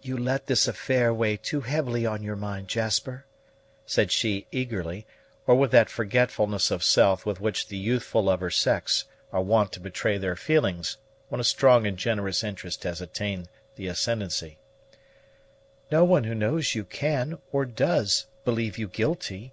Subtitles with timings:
[0.00, 3.26] "You let this affair weigh too heavily on your mind, Jasper,"
[3.84, 5.08] said she eagerly,
[5.44, 9.72] or with that forgetfulness of self with which the youthful of her sex are wont
[9.72, 10.98] to betray their feelings
[11.30, 14.56] when a strong and generous interest has attained the ascendency;
[15.90, 19.52] "no one who knows you can, or does, believe you guilty.